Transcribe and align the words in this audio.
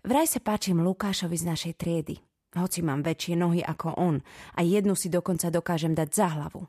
Vraj 0.00 0.24
sa 0.24 0.40
páčim 0.40 0.80
Lukášovi 0.80 1.36
z 1.36 1.44
našej 1.44 1.74
triedy. 1.76 2.16
Hoci 2.56 2.80
mám 2.80 3.04
väčšie 3.04 3.36
nohy 3.36 3.60
ako 3.60 4.00
on 4.00 4.16
a 4.56 4.64
jednu 4.64 4.96
si 4.96 5.12
dokonca 5.12 5.52
dokážem 5.52 5.92
dať 5.92 6.08
za 6.08 6.26
hlavu. 6.40 6.64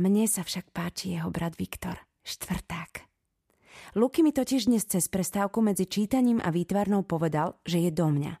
Mne 0.00 0.24
sa 0.24 0.40
však 0.40 0.72
páči 0.72 1.12
jeho 1.12 1.28
brat 1.28 1.60
Viktor, 1.60 2.00
štvrták. 2.24 3.04
Luky 4.00 4.24
mi 4.24 4.32
totiž 4.32 4.64
dnes 4.64 4.88
cez 4.88 5.12
prestávku 5.12 5.60
medzi 5.60 5.84
čítaním 5.84 6.40
a 6.40 6.48
výtvarnou 6.48 7.04
povedal, 7.04 7.60
že 7.68 7.84
je 7.84 7.92
do 7.92 8.08
mňa. 8.08 8.40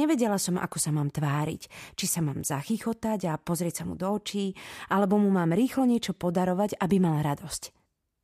Nevedela 0.00 0.40
som, 0.40 0.56
ako 0.56 0.80
sa 0.80 0.88
mám 0.88 1.12
tváriť, 1.12 1.92
či 1.92 2.06
sa 2.08 2.24
mám 2.24 2.40
zachychotať 2.40 3.28
a 3.28 3.36
pozrieť 3.36 3.82
sa 3.82 3.84
mu 3.84 4.00
do 4.00 4.08
očí, 4.16 4.56
alebo 4.88 5.20
mu 5.20 5.28
mám 5.28 5.52
rýchlo 5.52 5.84
niečo 5.84 6.16
podarovať, 6.16 6.80
aby 6.80 6.96
mal 6.96 7.20
radosť. 7.20 7.68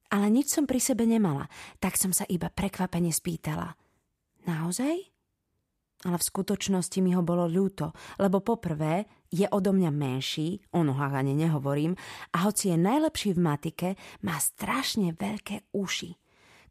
Ale 0.09 0.33
nič 0.33 0.57
som 0.57 0.65
pri 0.65 0.81
sebe 0.81 1.05
nemala, 1.05 1.53
tak 1.85 2.01
som 2.01 2.17
sa 2.17 2.25
iba 2.33 2.49
prekvapene 2.49 3.13
spýtala. 3.13 3.77
Naozaj? 4.49 4.95
Ale 6.03 6.17
v 6.19 6.29
skutočnosti 6.29 6.99
mi 6.99 7.15
ho 7.15 7.23
bolo 7.23 7.47
ľúto, 7.47 7.95
lebo 8.19 8.43
poprvé 8.43 9.07
je 9.31 9.47
odo 9.47 9.71
mňa 9.71 9.91
menší, 9.95 10.59
o 10.75 10.83
nohách 10.83 11.15
ani 11.15 11.39
nehovorím, 11.39 11.95
a 12.35 12.51
hoci 12.51 12.75
je 12.75 12.77
najlepší 12.77 13.39
v 13.39 13.41
matike, 13.41 13.89
má 14.27 14.35
strašne 14.39 15.15
veľké 15.15 15.71
uši 15.75 16.19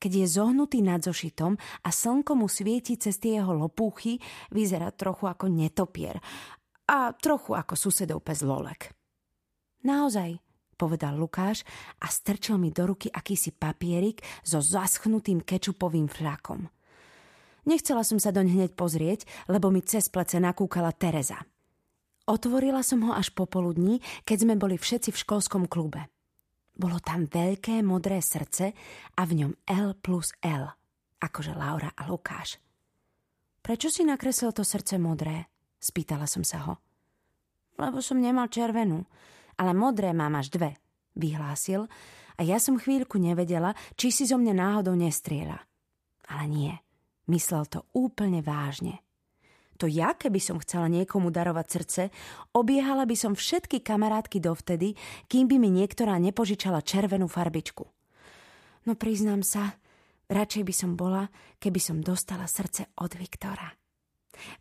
keď 0.02 0.26
je 0.26 0.34
zohnutý 0.42 0.82
nad 0.82 0.98
zošitom 0.98 1.54
a 1.86 1.90
slnko 1.94 2.34
mu 2.34 2.50
svieti 2.50 2.98
cez 2.98 3.22
tie 3.22 3.38
jeho 3.38 3.54
lopúchy, 3.54 4.18
vyzerá 4.50 4.90
trochu 4.90 5.30
ako 5.30 5.46
netopier 5.46 6.18
a 6.90 7.14
trochu 7.14 7.54
ako 7.54 7.78
susedov 7.78 8.26
pes 8.26 8.42
Lolek. 8.42 8.98
Naozaj, 9.86 10.42
povedal 10.74 11.22
Lukáš 11.22 11.62
a 12.02 12.10
strčil 12.10 12.58
mi 12.58 12.74
do 12.74 12.90
ruky 12.90 13.14
akýsi 13.14 13.54
papierik 13.54 14.26
so 14.42 14.58
zaschnutým 14.58 15.46
kečupovým 15.46 16.10
fľakom. 16.10 16.66
Nechcela 17.66 18.02
som 18.02 18.18
sa 18.18 18.34
doň 18.34 18.58
hneď 18.58 18.72
pozrieť, 18.74 19.30
lebo 19.46 19.70
mi 19.70 19.86
cez 19.86 20.10
plece 20.10 20.42
nakúkala 20.42 20.90
Tereza. 20.94 21.38
Otvorila 22.26 22.82
som 22.82 23.06
ho 23.06 23.14
až 23.14 23.34
popoludní, 23.34 24.02
keď 24.26 24.38
sme 24.46 24.56
boli 24.58 24.78
všetci 24.78 25.10
v 25.14 25.22
školskom 25.22 25.66
klube. 25.70 26.10
Bolo 26.74 26.98
tam 27.04 27.28
veľké 27.28 27.84
modré 27.86 28.24
srdce 28.24 28.74
a 29.18 29.22
v 29.28 29.32
ňom 29.46 29.52
L 29.68 29.94
plus 30.00 30.34
L, 30.42 30.66
akože 31.22 31.54
Laura 31.54 31.94
a 31.94 32.08
Lukáš. 32.10 32.58
Prečo 33.62 33.94
si 33.94 34.02
nakreslil 34.02 34.50
to 34.56 34.66
srdce 34.66 34.98
modré? 34.98 35.46
Spýtala 35.78 36.26
som 36.26 36.42
sa 36.42 36.66
ho. 36.66 36.74
Lebo 37.78 38.02
som 38.02 38.18
nemal 38.18 38.50
červenú, 38.50 39.06
ale 39.62 39.78
modré 39.78 40.14
mám 40.14 40.38
až 40.38 40.50
dve, 40.54 40.78
vyhlásil 41.14 41.86
a 42.38 42.42
ja 42.42 42.58
som 42.58 42.82
chvíľku 42.82 43.22
nevedela, 43.22 43.78
či 43.94 44.10
si 44.10 44.26
zo 44.26 44.42
mňa 44.42 44.54
náhodou 44.54 44.98
nestriela. 44.98 45.62
Ale 46.26 46.46
nie, 46.50 46.74
myslel 47.32 47.64
to 47.72 47.88
úplne 47.96 48.44
vážne. 48.44 49.00
To 49.80 49.90
ja, 49.90 50.14
keby 50.14 50.38
som 50.38 50.62
chcela 50.62 50.86
niekomu 50.92 51.34
darovať 51.34 51.66
srdce, 51.66 52.02
obiehala 52.54 53.08
by 53.10 53.18
som 53.18 53.34
všetky 53.34 53.82
kamarátky 53.82 54.38
dovtedy, 54.38 54.94
kým 55.26 55.50
by 55.50 55.58
mi 55.58 55.74
niektorá 55.74 56.22
nepožičala 56.22 56.86
červenú 56.86 57.26
farbičku. 57.26 57.90
No 58.86 58.94
priznám 58.94 59.42
sa, 59.42 59.82
radšej 60.30 60.64
by 60.70 60.74
som 60.76 60.92
bola, 60.94 61.26
keby 61.58 61.82
som 61.82 61.98
dostala 61.98 62.46
srdce 62.46 62.94
od 63.02 63.18
Viktora. 63.18 63.74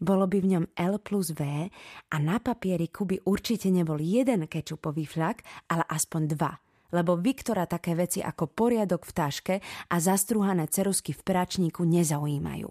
Bolo 0.00 0.24
by 0.24 0.41
v 0.41 0.50
ňom 0.56 0.64
L 0.72 0.96
plus 1.04 1.36
V 1.36 1.68
a 2.08 2.16
na 2.16 2.41
papieriku 2.41 3.04
by 3.04 3.20
určite 3.28 3.68
nebol 3.68 4.00
jeden 4.00 4.48
kečupový 4.48 5.04
flak, 5.04 5.44
ale 5.68 5.84
aspoň 5.84 6.22
dva– 6.32 6.52
lebo 6.94 7.19
Viktora 7.19 7.66
také 7.66 7.94
veci 7.98 8.22
ako 8.22 8.50
poriadok 8.50 9.06
v 9.06 9.12
taške 9.14 9.55
a 9.91 9.96
zastruhané 9.98 10.66
cerusky 10.70 11.10
v 11.16 11.22
peračníku 11.22 11.82
nezaujímajú. 11.86 12.70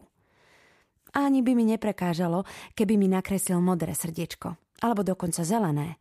Ani 1.17 1.41
by 1.41 1.51
mi 1.57 1.65
neprekážalo, 1.65 2.45
keby 2.77 2.93
mi 2.99 3.09
nakreslil 3.09 3.57
modré 3.57 3.97
srdiečko, 3.97 4.53
alebo 4.85 5.01
dokonca 5.01 5.41
zelené. 5.41 5.97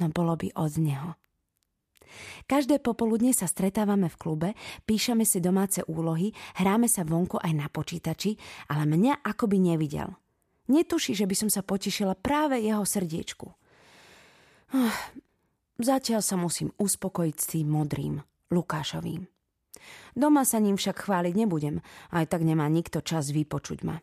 No 0.00 0.08
bolo 0.08 0.38
by 0.40 0.56
od 0.56 0.72
neho. 0.80 1.10
Každé 2.48 2.80
popoludne 2.80 3.36
sa 3.36 3.44
stretávame 3.44 4.08
v 4.08 4.16
klube, 4.16 4.48
píšeme 4.88 5.28
si 5.28 5.44
domáce 5.44 5.84
úlohy, 5.84 6.32
hráme 6.56 6.88
sa 6.88 7.04
vonku 7.04 7.36
aj 7.36 7.52
na 7.52 7.68
počítači, 7.68 8.40
ale 8.72 8.88
mňa 8.88 9.20
akoby 9.20 9.60
nevidel. 9.60 10.16
Netuší, 10.72 11.12
že 11.12 11.28
by 11.28 11.36
som 11.36 11.50
sa 11.52 11.60
potešila 11.60 12.16
práve 12.16 12.60
jeho 12.60 12.84
srdiečku. 12.84 13.52
Zatiaľ 15.78 16.26
sa 16.26 16.34
musím 16.34 16.74
uspokojiť 16.74 17.36
s 17.38 17.46
tým 17.54 17.70
modrým, 17.70 18.18
Lukášovým. 18.50 19.30
Doma 20.18 20.42
sa 20.42 20.58
ním 20.58 20.74
však 20.74 21.06
chváliť 21.06 21.34
nebudem, 21.38 21.78
aj 22.10 22.34
tak 22.34 22.42
nemá 22.42 22.66
nikto 22.66 22.98
čas 22.98 23.30
vypočuť 23.30 23.86
ma. 23.86 24.02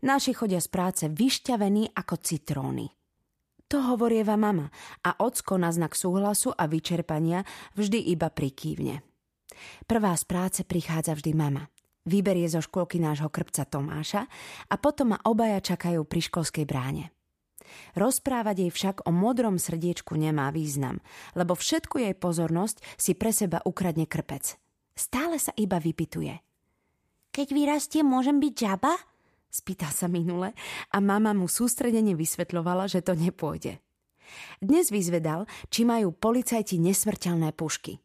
Naši 0.00 0.32
chodia 0.32 0.64
z 0.64 0.68
práce 0.72 1.04
vyšťavení 1.12 1.92
ako 1.92 2.14
citróny. 2.24 2.88
To 3.68 3.84
hovorieva 3.84 4.36
mama 4.40 4.72
a 5.04 5.20
ocko 5.20 5.60
na 5.60 5.72
znak 5.72 5.92
súhlasu 5.92 6.56
a 6.56 6.64
vyčerpania 6.68 7.44
vždy 7.76 8.12
iba 8.12 8.32
prikývne. 8.32 9.04
Prvá 9.84 10.12
z 10.16 10.24
práce 10.24 10.60
prichádza 10.64 11.16
vždy 11.16 11.32
mama. 11.36 11.68
Vyberie 12.04 12.44
zo 12.48 12.60
škôlky 12.60 13.00
nášho 13.00 13.32
krpca 13.32 13.64
Tomáša 13.64 14.28
a 14.68 14.74
potom 14.76 15.16
ma 15.16 15.18
obaja 15.24 15.60
čakajú 15.60 16.04
pri 16.04 16.20
školskej 16.20 16.64
bráne. 16.68 17.13
Rozprávať 17.98 18.66
jej 18.66 18.72
však 18.72 18.96
o 19.06 19.10
modrom 19.10 19.60
srdiečku 19.60 20.14
nemá 20.14 20.50
význam, 20.54 21.00
lebo 21.38 21.58
všetku 21.58 22.00
jej 22.00 22.14
pozornosť 22.14 22.82
si 22.96 23.12
pre 23.14 23.30
seba 23.30 23.62
ukradne 23.64 24.08
krpec. 24.08 24.56
Stále 24.94 25.42
sa 25.42 25.50
iba 25.58 25.82
vypituje. 25.82 26.38
Keď 27.34 27.48
vyrastie, 27.50 28.00
môžem 28.06 28.38
byť 28.38 28.54
žaba? 28.54 28.94
Spýtal 29.50 29.90
sa 29.90 30.06
minule 30.06 30.54
a 30.90 30.96
mama 30.98 31.34
mu 31.34 31.50
sústredene 31.50 32.14
vysvetľovala, 32.14 32.86
že 32.90 33.02
to 33.02 33.18
nepôjde. 33.18 33.78
Dnes 34.58 34.90
vyzvedal, 34.90 35.46
či 35.70 35.86
majú 35.86 36.10
policajti 36.14 36.78
nesmrteľné 36.78 37.54
pušky. 37.54 37.98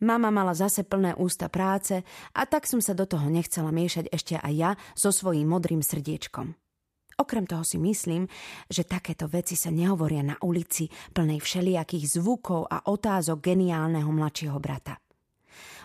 Mama 0.00 0.32
mala 0.32 0.56
zase 0.56 0.84
plné 0.84 1.12
ústa 1.16 1.52
práce 1.52 2.00
a 2.32 2.42
tak 2.48 2.64
som 2.64 2.80
sa 2.80 2.96
do 2.96 3.04
toho 3.04 3.28
nechcela 3.28 3.68
miešať 3.68 4.08
ešte 4.08 4.34
aj 4.40 4.54
ja 4.54 4.70
so 4.96 5.12
svojím 5.12 5.50
modrým 5.50 5.84
srdiečkom. 5.84 6.56
Okrem 7.18 7.50
toho 7.50 7.66
si 7.66 7.82
myslím, 7.82 8.30
že 8.70 8.86
takéto 8.86 9.26
veci 9.26 9.58
sa 9.58 9.74
nehovoria 9.74 10.22
na 10.22 10.38
ulici 10.38 10.86
plnej 10.86 11.42
všelijakých 11.42 12.06
zvukov 12.14 12.70
a 12.70 12.86
otázok 12.86 13.42
geniálneho 13.42 14.06
mladšieho 14.06 14.54
brata. 14.62 15.02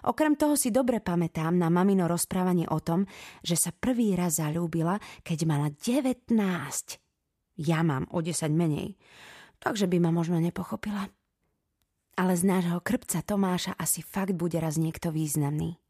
Okrem 0.05 0.38
toho 0.38 0.53
si 0.53 0.69
dobre 0.69 1.01
pamätám 1.01 1.57
na 1.57 1.73
mamino 1.73 2.05
rozprávanie 2.05 2.69
o 2.69 2.77
tom, 2.85 3.09
že 3.41 3.57
sa 3.57 3.73
prvý 3.73 4.13
raz 4.13 4.38
zalúbila, 4.38 5.01
keď 5.25 5.39
mala 5.49 5.73
19. 5.73 6.38
Ja 7.57 7.81
mám 7.81 8.05
o 8.13 8.21
10 8.21 8.53
menej, 8.53 8.94
takže 9.57 9.89
by 9.89 9.97
ma 10.05 10.13
možno 10.13 10.38
nepochopila. 10.38 11.09
Ale 12.13 12.38
z 12.38 12.45
nášho 12.45 12.77
krpca 12.77 13.25
Tomáša 13.25 13.73
asi 13.73 14.05
fakt 14.05 14.38
bude 14.38 14.61
raz 14.61 14.77
niekto 14.77 15.09
významný. 15.09 15.81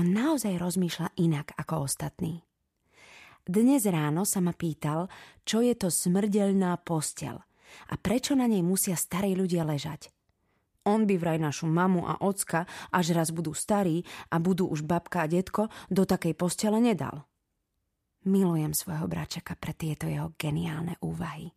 On 0.00 0.08
naozaj 0.08 0.56
rozmýšľa 0.56 1.12
inak 1.20 1.52
ako 1.60 1.84
ostatní. 1.84 2.47
Dnes 3.48 3.88
ráno 3.88 4.28
sa 4.28 4.44
ma 4.44 4.52
pýtal, 4.52 5.08
čo 5.48 5.64
je 5.64 5.72
to 5.72 5.88
smrdelná 5.88 6.76
postel 6.84 7.40
a 7.88 7.96
prečo 7.96 8.36
na 8.36 8.44
nej 8.44 8.60
musia 8.60 8.92
starí 8.92 9.32
ľudia 9.32 9.64
ležať. 9.64 10.12
On 10.84 11.08
by 11.08 11.16
vraj 11.16 11.40
našu 11.40 11.64
mamu 11.64 12.04
a 12.04 12.20
ocka, 12.20 12.68
až 12.92 13.16
raz 13.16 13.32
budú 13.32 13.56
starí 13.56 14.04
a 14.28 14.36
budú 14.36 14.68
už 14.68 14.84
babka 14.84 15.24
a 15.24 15.30
detko, 15.32 15.72
do 15.88 16.04
takej 16.04 16.36
postele 16.36 16.76
nedal. 16.76 17.24
Milujem 18.28 18.76
svojho 18.76 19.08
bračeka 19.08 19.56
pre 19.56 19.72
tieto 19.72 20.04
jeho 20.04 20.36
geniálne 20.36 21.00
úvahy. 21.00 21.48